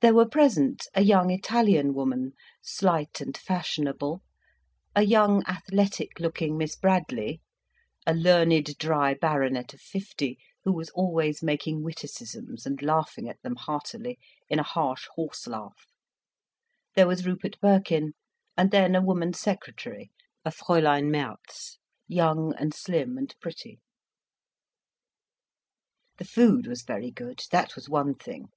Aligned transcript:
There 0.00 0.14
were 0.14 0.24
present 0.26 0.86
a 0.94 1.02
young 1.02 1.30
Italian 1.30 1.92
woman, 1.92 2.32
slight 2.62 3.20
and 3.20 3.36
fashionable, 3.36 4.22
a 4.96 5.02
young, 5.02 5.44
athletic 5.46 6.18
looking 6.18 6.56
Miss 6.56 6.74
Bradley, 6.74 7.42
a 8.06 8.14
learned, 8.14 8.78
dry 8.78 9.12
Baronet 9.12 9.74
of 9.74 9.82
fifty, 9.82 10.38
who 10.64 10.72
was 10.72 10.88
always 10.94 11.42
making 11.42 11.82
witticisms 11.82 12.64
and 12.64 12.80
laughing 12.80 13.28
at 13.28 13.42
them 13.42 13.56
heartily 13.56 14.18
in 14.48 14.58
a 14.58 14.62
harsh, 14.62 15.06
horse 15.16 15.46
laugh, 15.46 15.86
there 16.94 17.06
was 17.06 17.26
Rupert 17.26 17.60
Birkin, 17.60 18.14
and 18.56 18.70
then 18.70 18.94
a 18.94 19.02
woman 19.04 19.34
secretary, 19.34 20.10
a 20.46 20.50
Fräulein 20.50 21.10
März, 21.10 21.76
young 22.06 22.54
and 22.54 22.72
slim 22.72 23.18
and 23.18 23.34
pretty. 23.38 23.80
The 26.16 26.24
food 26.24 26.66
was 26.66 26.80
very 26.84 27.10
good, 27.10 27.42
that 27.50 27.74
was 27.76 27.86
one 27.86 28.14
thing. 28.14 28.48